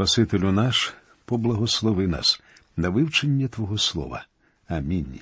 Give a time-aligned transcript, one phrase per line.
[0.00, 2.40] Спасителю наш, поблагослови нас
[2.76, 4.24] на вивчення Твого Слова.
[4.68, 5.20] Амінь.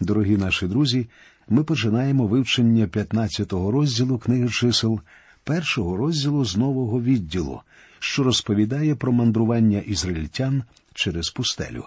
[0.00, 1.06] Дорогі наші друзі,
[1.48, 5.00] ми починаємо вивчення 15-го розділу книги чисел,
[5.44, 7.60] першого розділу з нового відділу,
[7.98, 10.62] що розповідає про мандрування ізраїльтян
[10.94, 11.84] через пустелю.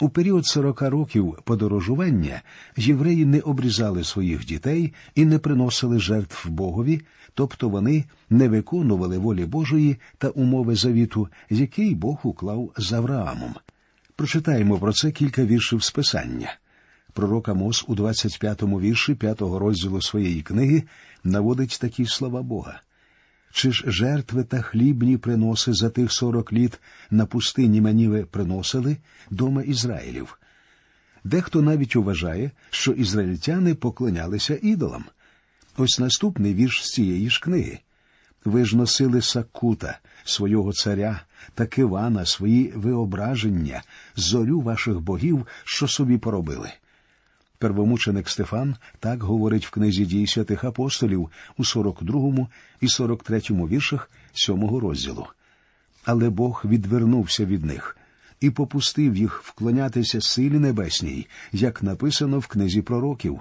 [0.00, 2.42] У період сорока років подорожування
[2.76, 7.00] євреї не обрізали своїх дітей і не приносили жертв Богові,
[7.34, 13.54] тобто вони не виконували волі Божої та умови завіту, який Бог уклав з Авраамом.
[14.16, 16.56] Прочитаємо про це кілька віршів з Писання.
[17.12, 20.82] Пророк Амос у 25-му вірші 5-го розділу своєї книги
[21.24, 22.80] наводить такі слова Бога.
[23.52, 26.80] Чи ж жертви та хлібні приноси за тих сорок літ
[27.10, 28.96] на пустині мені ви приносили
[29.30, 30.38] дома Ізраїлів?
[31.24, 35.04] Дехто навіть вважає, що ізраїльтяни поклонялися ідолам.
[35.76, 37.78] Ось наступний вірш з цієї ж книги.
[38.44, 41.20] Ви ж носили Сакута, свого царя
[41.54, 43.82] та Кивана, свої виображення,
[44.16, 46.70] зорю ваших богів, що собі поробили.
[47.58, 52.46] Первомученик Стефан так говорить в книзі дій святих апостолів у 42
[52.80, 55.26] і 43 віршах 7 розділу.
[56.04, 57.96] Але Бог відвернувся від них
[58.40, 63.40] і попустив їх вклонятися силі небесній, як написано в книзі пророків.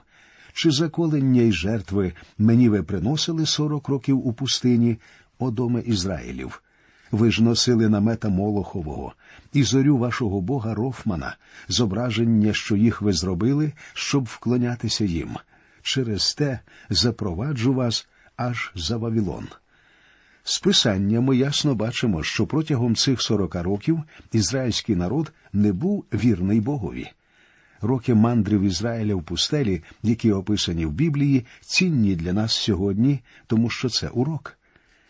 [0.54, 4.98] Чи заколення й жертви мені ви приносили сорок років у пустині,
[5.40, 6.62] о доме Ізраїлів?
[7.12, 9.14] Ви ж носили намета Молохового
[9.54, 11.36] і зорю вашого бога Рофмана,
[11.68, 15.38] зображення, що їх ви зробили, щоб вклонятися їм.
[15.82, 19.48] Через те запроваджу вас аж за Вавилон.
[20.44, 26.62] З писання ми ясно бачимо, що протягом цих сорока років ізраїльський народ не був вірний
[26.62, 27.08] Богові.
[27.82, 33.90] Роки мандрів Ізраїля в пустелі, які описані в Біблії, цінні для нас сьогодні, тому що
[33.90, 34.58] це урок.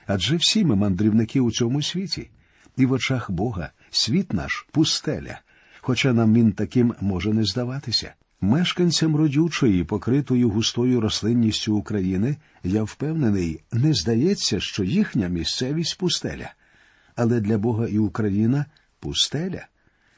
[0.08, 2.30] Адже всі ми мандрівники у цьому світі,
[2.78, 5.40] і в очах Бога світ наш пустеля,
[5.82, 8.14] хоча нам він таким може не здаватися.
[8.42, 16.54] Мешканцям родючої, покритої густою рослинністю України, я впевнений, не здається, що їхня місцевість пустеля.
[17.16, 18.66] Але для Бога і Україна
[19.00, 19.68] пустеля.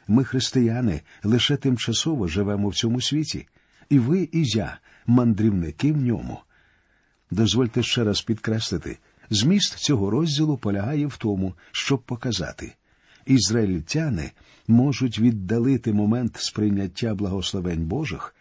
[0.07, 3.47] Ми, християни, лише тимчасово живемо в цьому світі,
[3.89, 6.39] і ви, і я, мандрівники в ньому.
[7.31, 8.97] Дозвольте ще раз підкреслити,
[9.29, 12.75] зміст цього розділу полягає в тому, щоб показати
[13.29, 14.31] ізраїльтяни
[14.67, 18.35] можуть віддалити момент сприйняття благословень Божих,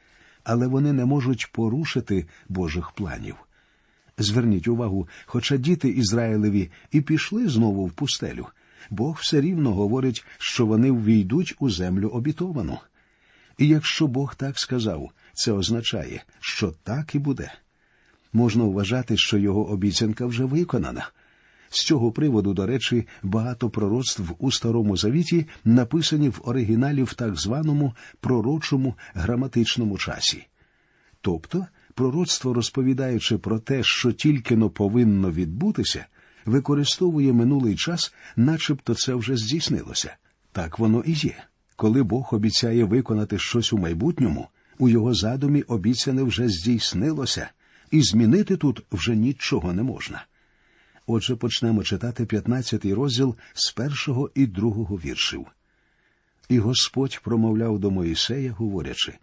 [0.45, 3.35] але вони не можуть порушити Божих планів.
[4.19, 8.47] Зверніть увагу, хоча діти Ізраїлеві і пішли знову в пустелю,
[8.91, 12.79] Бог все рівно говорить, що вони ввійдуть у землю обітовану.
[13.59, 17.53] І якщо Бог так сказав, це означає, що так і буде.
[18.33, 21.09] Можна вважати, що його обіцянка вже виконана.
[21.71, 27.37] З цього приводу, до речі, багато пророцтв у Старому Завіті написані в оригіналі в так
[27.37, 30.47] званому пророчому граматичному часі.
[31.21, 36.07] Тобто, пророцтво, розповідаючи про те, що тільки но повинно відбутися,
[36.47, 40.17] використовує минулий час, начебто це вже здійснилося.
[40.53, 41.37] Так воно і є.
[41.77, 47.51] Коли Бог обіцяє виконати щось у майбутньому, у його задумі обіцяне вже здійснилося,
[47.91, 50.25] і змінити тут вже нічого не можна.
[51.07, 55.47] Отже, почнемо читати 15-й розділ з першого і другого віршів.
[56.49, 59.15] І Господь промовляв до Моїсея, говорячи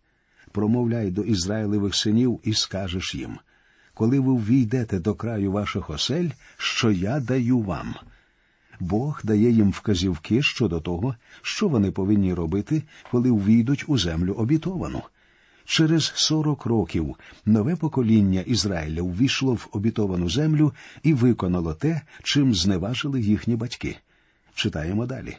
[0.52, 3.38] промовляй до Ізраїлевих синів і скажеш їм
[3.96, 7.96] коли ви ввійдете до краю ваших осель, що я даю вам.
[8.80, 15.02] Бог дає їм вказівки щодо того, що вони повинні робити, коли ввійдуть у землю обітовану.
[15.66, 17.16] Через сорок років
[17.46, 23.98] нове покоління Ізраїля ввійшло в обітовану землю і виконало те, чим зневажили їхні батьки.
[24.56, 25.38] Читаємо далі.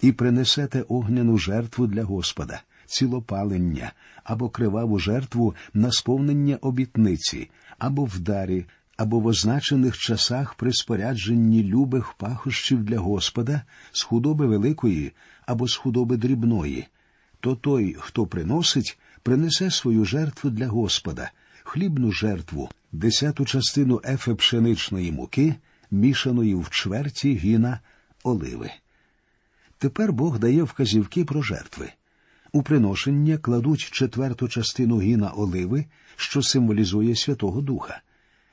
[0.00, 3.92] І принесете огняну жертву для Господа, цілопалення
[4.24, 8.66] або криваву жертву на сповнення обітниці, або в дарі,
[8.96, 15.12] або в означених часах при спорядженні любих пахощів для Господа з худоби великої
[15.46, 16.86] або з худоби дрібної,
[17.40, 21.30] то той, хто приносить, принесе свою жертву для Господа,
[21.62, 25.54] хлібну жертву, десяту частину ефе пшеничної муки,
[25.90, 27.80] мішаної в чверті гіна
[28.22, 28.70] оливи.
[29.78, 31.90] Тепер Бог дає вказівки про жертви.
[32.52, 35.84] У приношення кладуть четверту частину гіна оливи,
[36.16, 38.00] що символізує Святого Духа.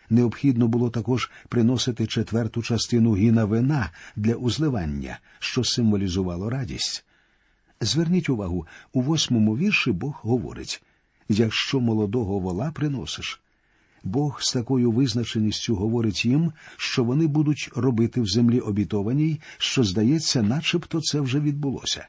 [0.09, 7.04] Необхідно було також приносити четверту частину гіна вина для узливання, що символізувало радість.
[7.85, 10.83] Зверніть увагу, у восьмому вірші Бог говорить
[11.29, 13.41] якщо молодого вола приносиш.
[14.03, 20.41] Бог з такою визначеністю говорить їм, що вони будуть робити в землі обітованій, що, здається,
[20.41, 22.07] начебто це вже відбулося.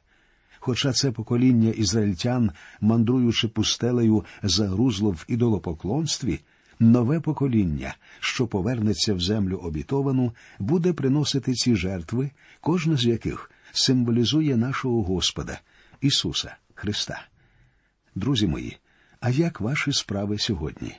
[0.58, 2.50] Хоча це покоління ізраїльтян,
[2.81, 6.40] мандруючи пустелею, загрузло в ідолопоклонстві,
[6.81, 12.31] нове покоління, що повернеться в землю обітовану, буде приносити ці жертви,
[12.61, 15.61] кожна з яких символізує нашого Господа,
[16.00, 17.26] Ісуса Христа.
[18.14, 18.76] Друзі мої,
[19.20, 20.94] а як ваші справи сьогодні?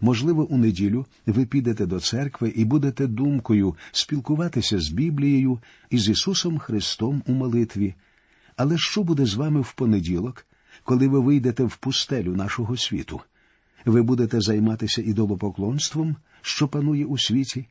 [0.00, 5.58] Можливо, у неділю ви підете до церкви і будете думкою спілкуватися з Біблією
[5.90, 7.94] і з Ісусом Христом у молитві.
[8.56, 10.46] Але що буде з вами в понеділок,
[10.84, 13.20] коли ви вийдете в пустелю нашого світу?
[13.84, 17.66] Ви будете займатися ідолопоклонством, що панує у світі?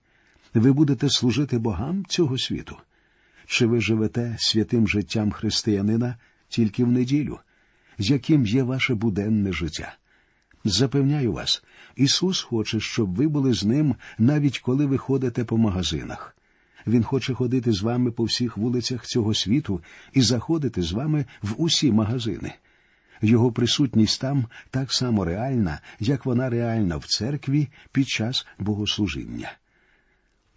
[0.53, 2.75] Ви будете служити богам цього світу?
[3.51, 6.15] Чи ви живете святим життям християнина
[6.49, 7.39] тільки в неділю?
[7.97, 9.95] з Яким є ваше буденне життя?
[10.63, 11.63] Запевняю вас,
[11.95, 16.35] Ісус хоче, щоб ви були з ним, навіть коли ви ходите по магазинах.
[16.87, 19.81] Він хоче ходити з вами по всіх вулицях цього світу
[20.13, 22.53] і заходити з вами в усі магазини.
[23.21, 29.51] Його присутність там так само реальна, як вона реальна в церкві під час богослужіння.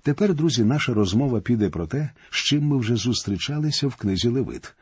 [0.03, 4.75] Тепер, друзі, наша розмова піде про те, з чим ми вже зустрічалися в книзі Левит.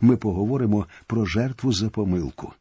[0.00, 2.52] Ми поговоримо про жертву за помилку.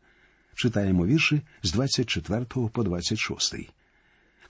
[0.55, 3.55] Читаємо вірші з 24 по 26.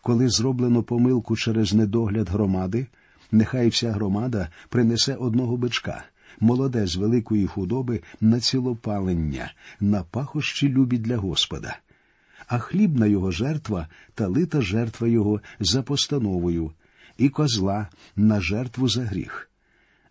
[0.01, 2.87] Коли зроблено помилку через недогляд громади,
[3.31, 6.03] нехай вся громада принесе одного бичка,
[6.39, 11.77] молоде з великої худоби на цілопалення, на пахощі любі для Господа,
[12.47, 16.71] а хлібна його жертва та лита жертва його за постановою,
[17.17, 19.49] і козла на жертву за гріх.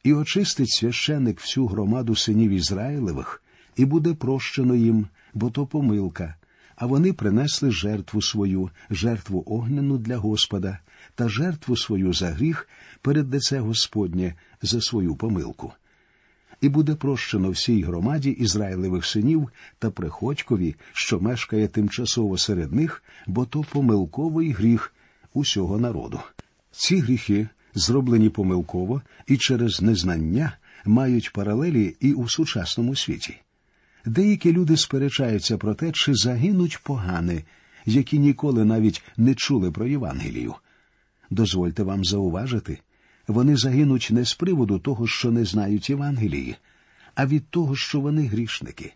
[0.05, 3.43] І очистить священик всю громаду синів Ізраїлевих,
[3.77, 6.35] і буде прощено їм, бо то помилка.
[6.77, 10.79] А вони принесли жертву свою, жертву огняну для Господа,
[11.15, 12.69] та жертву свою за гріх
[13.03, 15.73] перед лице Господнє за свою помилку.
[16.61, 19.49] І буде прощено всій громаді Ізраїлевих синів
[19.79, 24.95] та приходькові, що мешкає тимчасово серед них, бо то помилковий гріх
[25.35, 26.21] усього народу.
[26.77, 33.37] Ці гріхи, зроблені помилково і через незнання, мають паралелі і у сучасному світі.
[34.05, 37.45] Деякі люди сперечаються про те, чи загинуть погани,
[37.87, 40.55] які ніколи навіть не чули про Євангелію.
[41.31, 42.79] Дозвольте вам зауважити,
[43.27, 46.57] вони загинуть не з приводу того, що не знають Євангелії,
[47.15, 48.93] а від того, що вони грішники.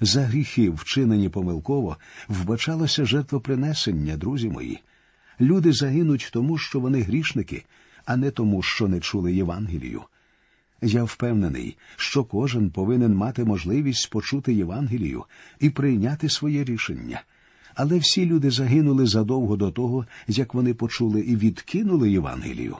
[0.00, 1.96] За гріхи, вчинені помилково,
[2.28, 4.80] вбачалося жертвопринесення, друзі мої.
[5.40, 7.64] Люди загинуть тому, що вони грішники,
[8.04, 10.02] а не тому, що не чули Євангелію.
[10.82, 15.24] Я впевнений, що кожен повинен мати можливість почути Євангелію
[15.60, 17.22] і прийняти своє рішення.
[17.74, 22.76] Але всі люди загинули задовго до того, як вони почули і відкинули Євангелію.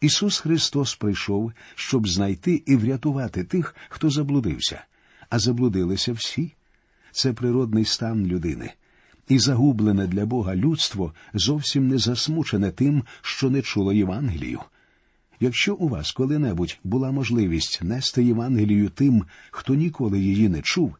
[0.00, 4.84] Ісус Христос прийшов, щоб знайти і врятувати тих, хто заблудився,
[5.30, 6.52] а заблудилися всі.
[7.12, 8.72] Це природний стан людини,
[9.28, 14.60] і загублене для Бога людство зовсім не засмучене тим, що не чуло Євангелію.
[15.40, 20.96] Якщо у вас коли-небудь була можливість нести Євангелію тим, хто ніколи її не чув,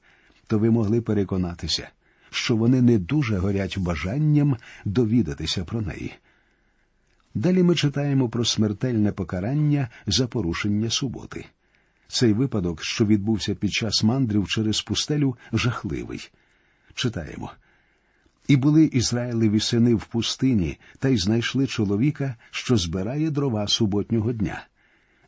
[0.47, 1.89] то ви могли переконатися,
[2.31, 6.13] що вони не дуже горять бажанням довідатися про неї.
[7.35, 11.47] Далі ми читаємо про смертельне покарання за порушення суботи.
[12.09, 16.31] Цей випадок, що відбувся під час мандрів через пустелю, жахливий.
[16.95, 17.53] Читаємо.
[18.49, 24.67] І були Ізраїлеві сини в пустині, та й знайшли чоловіка, що збирає дрова суботнього дня.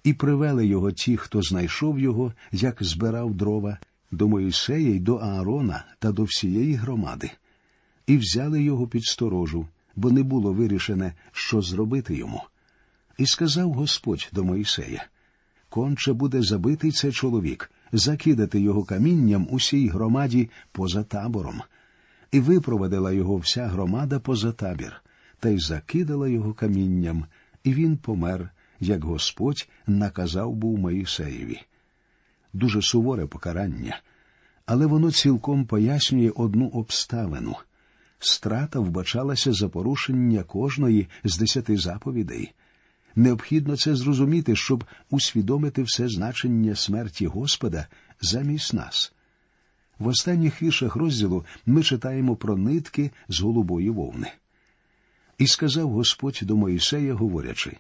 [0.05, 3.79] І привели його ті, хто знайшов його, як збирав дрова,
[4.11, 7.31] до Моїсея й до Аарона та до всієї громади,
[8.07, 9.67] і взяли його під сторожу,
[9.97, 12.43] бо не було вирішене, що зробити йому.
[13.19, 15.07] І сказав Господь до Моїсея
[15.69, 21.63] Конче буде забитий цей чоловік, закидати його камінням усій громаді поза табором
[22.35, 25.03] і випровадила його вся громада поза табір,
[25.41, 27.25] та й закидала його камінням,
[27.65, 28.51] і він помер,
[28.81, 31.61] як Господь наказав був Моїсеєві.
[32.53, 34.01] Дуже суворе покарання,
[34.67, 37.57] але воно цілком пояснює одну обставину
[38.19, 42.53] страта вбачалася за порушення кожної з десяти заповідей.
[43.17, 47.87] Необхідно це зрозуміти, щоб усвідомити все значення смерті Господа
[48.21, 49.14] замість нас.
[49.99, 54.33] В останніх віршах розділу ми читаємо про нитки з голубої вовни.
[55.39, 57.77] І сказав Господь до Моїсея, говорячи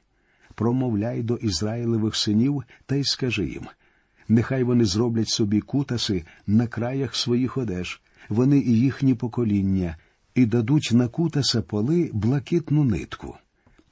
[0.55, 3.67] промовляй до Ізраїлевих синів та й скажи їм
[4.29, 9.97] нехай вони зроблять собі кутаси на краях своїх одеж, вони і їхні покоління,
[10.35, 13.37] і дадуть на кутаса поли блакитну нитку,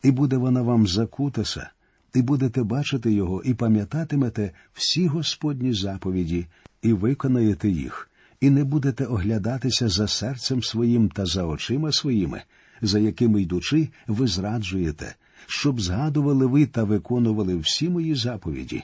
[0.02, 1.70] і буде вона вам за кутаса,
[2.14, 6.46] і будете бачити його, і пам'ятатимете всі Господні заповіді,
[6.82, 8.10] і виконаєте їх,
[8.42, 12.42] і не будете оглядатися за серцем своїм та за очима своїми,
[12.80, 15.14] за якими йдучи, ви зраджуєте,
[15.46, 18.82] щоб згадували ви та виконували всі мої заповіді,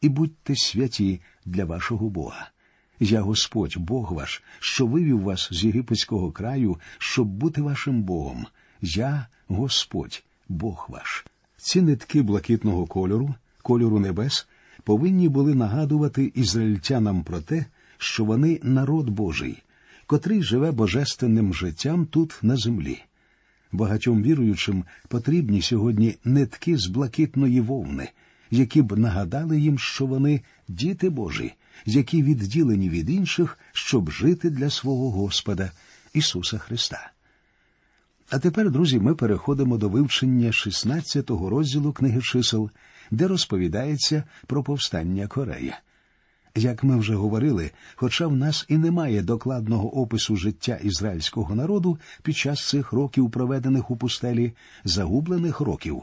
[0.00, 2.50] і будьте святі для вашого Бога.
[3.00, 8.46] Я Господь, Бог ваш, що вивів вас з єгипетського краю, щоб бути вашим Богом.
[8.80, 11.26] Я Господь, Бог ваш.
[11.56, 14.48] Ці нитки блакитного кольору, кольору небес,
[14.84, 17.66] повинні були нагадувати ізраїльтянам про те,
[17.98, 19.62] що вони народ Божий,
[20.06, 23.02] котрий живе божественним життям тут на землі.
[23.72, 28.08] Багатьом віруючим потрібні сьогодні нитки з блакитної вовни,
[28.50, 31.54] які б нагадали їм, що вони діти Божі,
[31.86, 35.70] які відділені від інших, щоб жити для свого Господа
[36.14, 37.10] Ісуса Христа.
[38.30, 42.70] А тепер, друзі, ми переходимо до вивчення 16-го розділу книги чисел,
[43.10, 45.80] де розповідається про повстання Корея.
[46.56, 52.36] Як ми вже говорили, хоча в нас і немає докладного опису життя ізраїльського народу під
[52.36, 54.52] час цих років, проведених у пустелі,
[54.84, 56.02] загублених років,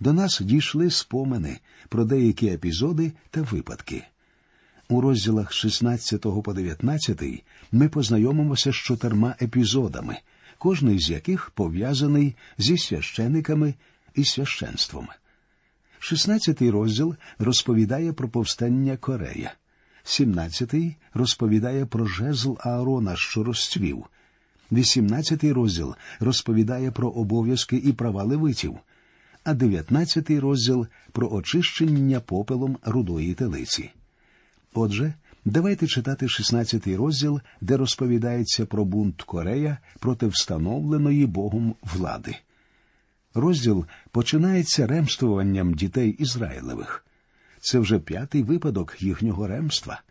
[0.00, 1.58] до нас дійшли спомини
[1.88, 4.04] про деякі епізоди та випадки.
[4.88, 7.22] У розділах 16 по 19
[7.72, 10.16] ми познайомимося з чотирма епізодами,
[10.58, 13.74] кожний з яких пов'язаний зі священиками
[14.14, 15.08] і священством.
[15.98, 19.54] 16 розділ розповідає про повстання Корея.
[20.04, 24.04] 17-й розповідає про жезл Аарона, що розцвів.
[24.72, 28.78] 18-й розділ розповідає про обов'язки і права левитів,
[29.44, 33.90] а 19-й розділ про очищення попелом рудої телиці.
[34.74, 42.36] Отже, давайте читати 16-й розділ, де розповідається про бунт Корея проти встановленої Богом влади.
[43.34, 47.04] Розділ починається ремствуванням дітей Ізраїлевих.
[47.64, 50.02] Це вже п'ятий випадок їхнього ремства.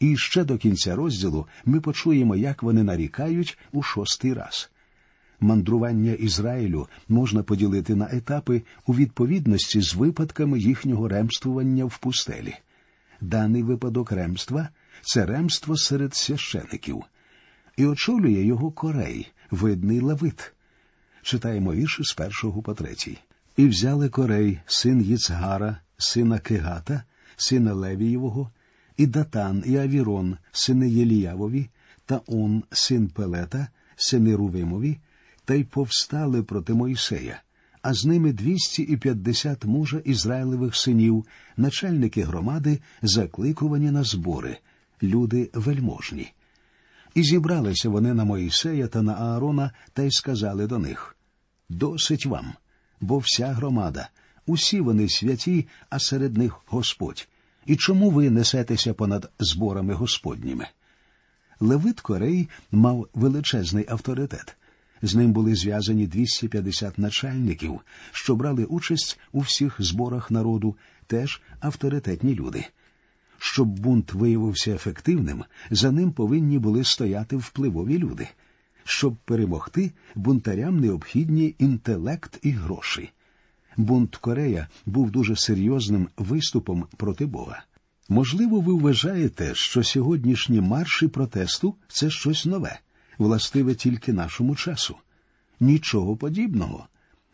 [0.00, 4.70] І ще до кінця розділу ми почуємо, як вони нарікають у шостий раз.
[5.40, 12.54] Мандрування Ізраїлю можна поділити на етапи у відповідності з випадками їхнього ремствування в пустелі.
[13.20, 14.68] Даний випадок ремства
[15.02, 17.02] це ремство серед священиків,
[17.76, 20.52] і очолює його корей, видний левит.
[21.22, 23.18] Читаємо вірші з першого по третій.
[23.56, 27.02] І взяли корей, син Їцгара, сина Кигата,
[27.36, 28.50] сина Левієвого,
[28.96, 31.68] і Датан, і Авірон, сини Єліявові,
[32.06, 34.98] та Он, син Пелета, сини Рувимові,
[35.44, 37.42] та й повстали проти Мойсея,
[37.82, 41.26] а з ними двісті і п'ятдесят мужа Ізраїлевих синів,
[41.56, 44.58] начальники громади, закликувані на збори,
[45.02, 46.32] люди вельможні.
[47.14, 51.16] І зібралися вони на Моїсея та на Аарона та й сказали до них
[51.68, 52.52] Досить вам,
[53.00, 54.08] бо вся громада,
[54.46, 57.28] усі вони святі, а серед них Господь.
[57.66, 60.66] І чому ви несетеся понад зборами Господніми?
[61.60, 64.56] Левит Корей мав величезний авторитет.
[65.02, 67.80] З ним були зв'язані 250 начальників,
[68.12, 70.76] що брали участь у всіх зборах народу,
[71.06, 72.64] теж авторитетні люди.
[73.38, 78.28] Щоб бунт виявився ефективним, за ним повинні були стояти впливові люди.
[78.84, 83.10] Щоб перемогти, бунтарям необхідні інтелект і гроші.
[83.76, 87.64] Бунт Корея був дуже серйозним виступом проти Бога.
[88.08, 92.78] Можливо, ви вважаєте, що сьогоднішні марші протесту це щось нове,
[93.18, 94.96] властиве тільки нашому часу.
[95.60, 96.86] Нічого подібного.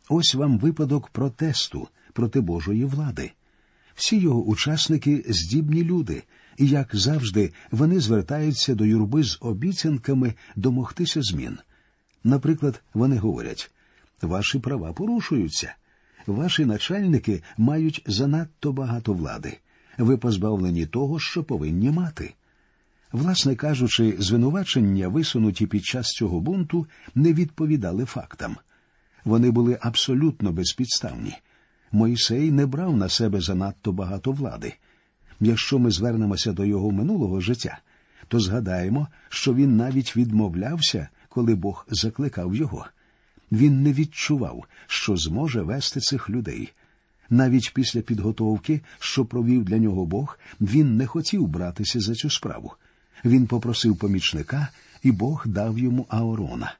[0.08, 3.32] Ось вам випадок протесту проти Божої влади.
[3.94, 6.22] Всі його учасники здібні люди,
[6.56, 11.58] і, як завжди, вони звертаються до юрби з обіцянками домогтися змін.
[12.24, 13.70] Наприклад, вони говорять
[14.22, 15.74] ваші права порушуються,
[16.26, 19.58] ваші начальники мають занадто багато влади,
[19.98, 22.34] ви позбавлені того, що повинні мати.
[23.12, 28.56] Власне кажучи, звинувачення, висунуті під час цього бунту, не відповідали фактам.
[29.24, 31.34] Вони були абсолютно безпідставні.
[31.92, 34.74] Мойсей не брав на себе занадто багато влади.
[35.40, 37.78] Якщо ми звернемося до його минулого життя,
[38.28, 42.86] то згадаємо, що він навіть відмовлявся, коли Бог закликав його.
[43.52, 46.72] Він не відчував, що зможе вести цих людей.
[47.30, 52.72] Навіть після підготовки, що провів для нього Бог, він не хотів братися за цю справу.
[53.24, 54.68] Він попросив помічника,
[55.02, 56.74] і Бог дав йому Аорона.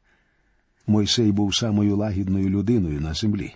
[0.87, 3.55] Мойсей був самою лагідною людиною на землі.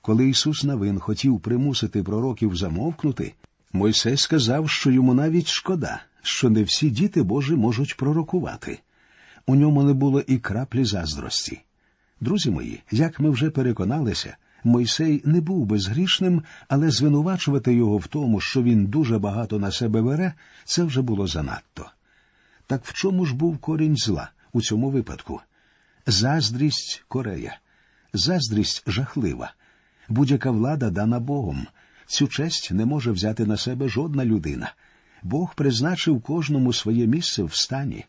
[0.00, 3.34] Коли Ісус Навин хотів примусити пророків замовкнути,
[3.72, 8.78] Мойсей сказав, що йому навіть шкода, що не всі діти Божі можуть пророкувати.
[9.46, 11.60] У ньому не було і краплі заздрості.
[12.20, 18.40] Друзі мої, як ми вже переконалися, Мойсей не був безгрішним, але звинувачувати його в тому,
[18.40, 20.32] що він дуже багато на себе бере,
[20.64, 21.90] це вже було занадто.
[22.66, 25.40] Так в чому ж був корінь зла у цьому випадку?
[26.06, 27.58] Заздрість Корея,
[28.12, 29.52] заздрість жахлива.
[30.08, 31.66] Будь-яка влада дана Богом.
[32.06, 34.72] Цю честь не може взяти на себе жодна людина.
[35.22, 38.04] Бог призначив кожному своє місце в стані,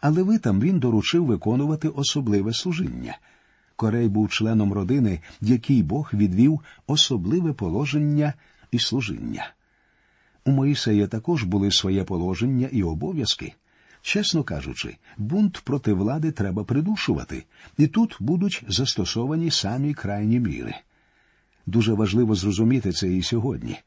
[0.00, 3.18] але ви там він доручив виконувати особливе служіння.
[3.82, 8.34] Корей був членом родини, який Бог відвів особливе положення
[8.70, 9.50] і служіння.
[10.44, 13.54] У Моїсея також були своє положення і обов'язки.
[14.02, 17.44] Чесно кажучи, бунт проти влади треба придушувати,
[17.78, 20.74] і тут будуть застосовані самі крайні міри.
[21.66, 23.78] Дуже важливо зрозуміти це і сьогодні.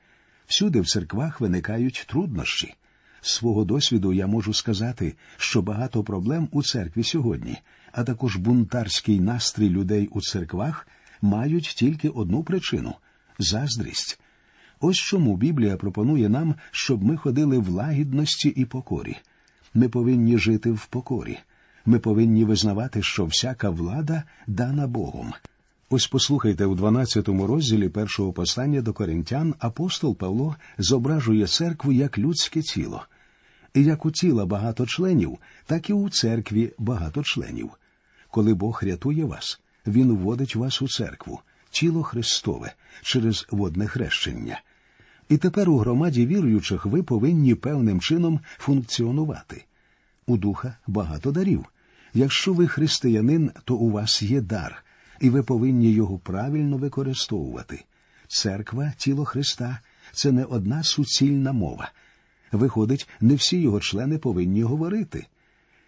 [0.45, 2.73] Всюди в церквах виникають труднощі.
[3.21, 7.57] З свого досвіду я можу сказати, що багато проблем у церкві сьогодні,
[7.95, 10.87] а також бунтарський настрій людей у церквах
[11.21, 12.93] мають тільки одну причину
[13.39, 14.19] заздрість.
[14.79, 19.17] Ось чому Біблія пропонує нам, щоб ми ходили в лагідності і покорі.
[19.73, 21.37] Ми повинні жити в покорі.
[21.85, 25.33] Ми повинні визнавати, що всяка влада дана Богом.
[25.89, 32.61] Ось послухайте у 12 розділі першого послання до коринтян апостол Павло зображує церкву як людське
[32.61, 33.05] тіло.
[33.73, 37.71] І як у тіла багато членів, так і у церкві багато членів.
[38.35, 41.39] Коли Бог рятує вас, Він вводить вас у церкву,
[41.71, 44.61] тіло Христове через водне хрещення.
[45.29, 49.65] І тепер у громаді віруючих ви повинні певним чином функціонувати.
[50.27, 51.65] У духа багато дарів.
[52.13, 54.83] Якщо ви християнин, то у вас є дар,
[55.19, 57.83] і ви повинні його правильно використовувати.
[58.27, 59.79] Церква, тіло Христа
[60.13, 61.91] це не одна суцільна мова.
[62.51, 65.27] Виходить, не всі його члени повинні говорити.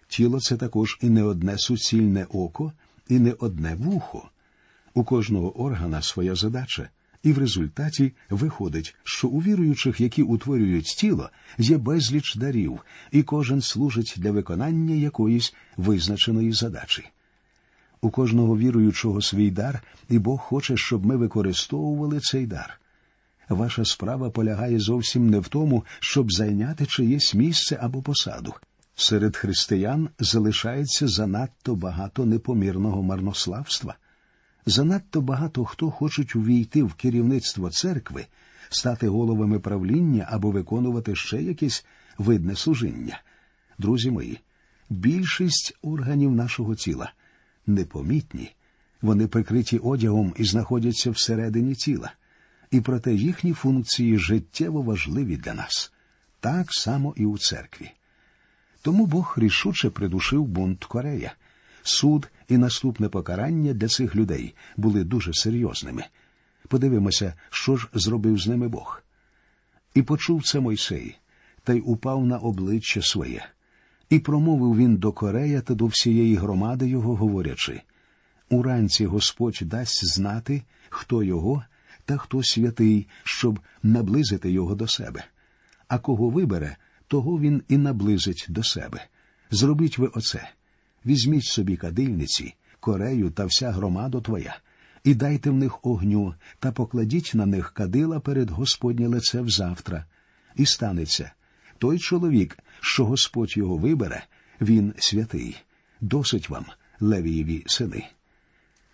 [0.08, 2.74] Тіло це також і не одне суцільне око,
[3.10, 4.30] і не одне вухо.
[4.94, 6.90] У кожного органа своя задача,
[7.24, 12.80] і в результаті виходить, що у віруючих, які утворюють тіло, є безліч дарів,
[13.12, 17.06] і кожен служить для виконання якоїсь визначеної задачі.
[18.02, 22.82] У кожного віруючого свій дар, і Бог хоче, щоб ми використовували цей дар.
[23.50, 28.54] Ваша справа полягає зовсім не в тому, щоб зайняти чиєсь місце або посаду.
[29.00, 33.96] Серед християн залишається занадто багато непомірного марнославства.
[34.66, 38.26] Занадто багато хто хочуть увійти в керівництво церкви,
[38.70, 41.86] стати головами правління або виконувати ще якесь
[42.18, 43.22] видне служіння.
[43.78, 44.40] Друзі мої,
[44.90, 47.14] більшість органів нашого тіла
[47.68, 48.56] непомітні,
[49.02, 52.14] вони прикриті одягом і знаходяться всередині тіла,
[52.72, 55.94] і проте їхні функції життєво важливі для нас,
[56.40, 57.92] так само і у церкві.
[58.88, 61.34] Тому Бог рішуче придушив бунт Корея.
[61.84, 66.04] Суд і наступне покарання для цих людей були дуже серйозними.
[66.68, 69.04] Подивимося, що ж зробив з ними Бог.
[69.94, 71.18] І почув це Мойсей,
[71.64, 73.46] та й упав на обличчя своє.
[74.10, 77.82] І промовив він до Корея та до всієї громади його, говорячи
[78.50, 81.64] Уранці Господь дасть знати, хто його
[82.06, 85.26] та хто святий, щоб наблизити його до себе.
[85.88, 89.06] А кого вибере, того він і наблизить до себе.
[89.52, 90.50] Зробіть ви оце.
[91.06, 94.60] Візьміть собі кадильниці, корею та вся громада твоя,
[95.04, 100.06] і дайте в них огню та покладіть на них кадила перед Господнє лице взавтра.
[100.56, 101.32] І станеться
[101.78, 104.24] той чоловік, що Господь його вибере,
[104.62, 105.56] він святий.
[106.02, 106.66] Досить вам,
[107.00, 108.04] Левієві сини.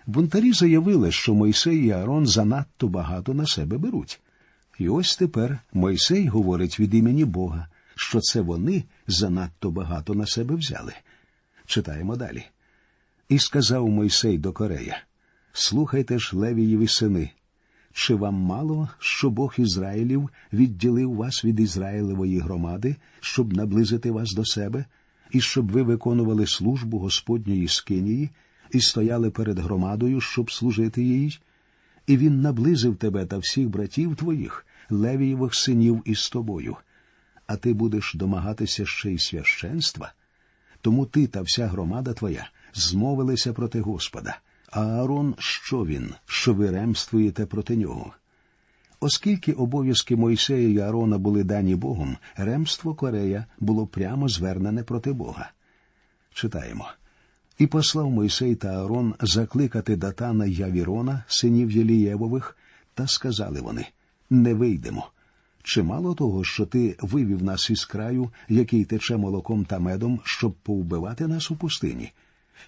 [0.06, 4.21] Бунтарі заявили, що Мойсей і Аарон занадто багато на себе беруть.
[4.80, 10.56] І ось тепер Мойсей говорить від імені Бога, що це вони занадто багато на себе
[10.56, 10.93] взяли.
[11.65, 12.43] Читаємо далі.
[13.29, 15.03] І сказав Мойсей до Корея
[15.53, 17.29] Слухайте ж, Левієві сини,
[17.93, 24.45] чи вам мало, що Бог Ізраїлів відділив вас від Ізраїлевої громади, щоб наблизити вас до
[24.45, 24.86] себе,
[25.32, 28.29] і щоб ви виконували службу Господньої скинії
[28.71, 31.39] і стояли перед громадою, щоб служити їй?
[32.08, 36.77] І він наблизив тебе та всіх братів твоїх, Левієвих синів із тобою,
[37.47, 40.13] а ти будеш домагатися ще й священства.
[40.82, 44.39] Тому ти та вся громада твоя змовилися проти Господа.
[44.71, 48.13] А Аарон, що він, що ви ремствуєте проти нього?
[48.99, 55.51] Оскільки обов'язки Мойсея і Аарона були дані Богом, ремство Корея було прямо звернене проти Бога.
[56.34, 56.88] Читаємо.
[57.58, 62.58] І послав Мойсей та Аарон закликати Датана Явірона, синів Єлієвових,
[62.93, 63.88] та сказали вони
[64.29, 65.12] не вийдемо.
[65.63, 70.54] Чи мало того, що ти вивів нас із краю, який тече молоком та медом, щоб
[70.54, 72.12] повбивати нас у пустині?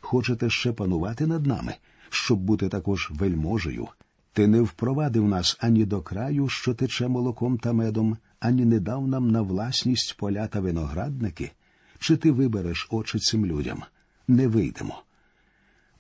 [0.02, 1.76] Хочете ще панувати над нами,
[2.10, 3.88] щоб бути також вельможею?
[4.34, 9.08] Ти не впровадив нас ані до краю, що тече молоком та медом, ані не дав
[9.08, 11.52] нам на власність поля та виноградники?
[12.00, 13.84] Чи ти вибереш очі цим людям?
[14.28, 15.04] Не вийдемо.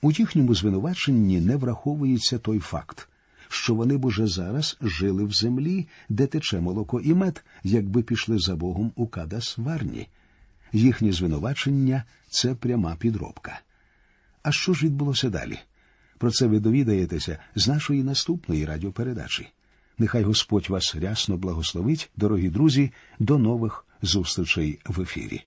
[0.01, 3.09] У їхньому звинуваченні не враховується той факт,
[3.55, 8.39] що вони б уже зараз жили в землі, де тече молоко і мед, якби пішли
[8.39, 10.07] за Богом у Кадас Варні.
[10.73, 13.59] Їхнє звинувачення це пряма підробка.
[14.43, 15.59] А що ж відбулося далі?
[16.17, 19.47] Про це ви довідаєтеся з нашої наступної радіопередачі.
[19.97, 25.41] Нехай Господь вас рясно благословить, дорогі друзі, до нових зустрічей в ефірі.